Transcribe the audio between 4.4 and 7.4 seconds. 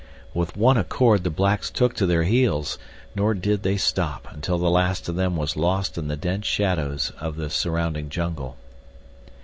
the last of them was lost in the dense shadows of